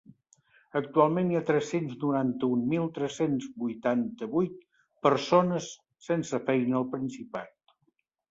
Actualment 0.77 1.27
hi 1.33 1.37
ha 1.39 1.43
tres-cents 1.49 1.91
noranta-un 2.03 2.63
mil 2.71 2.87
tres-cents 2.95 3.45
vuitanta-vuit 3.65 4.57
persones 5.09 5.67
sense 6.07 6.43
feina 6.49 6.79
al 6.81 6.89
Principat. 6.95 7.77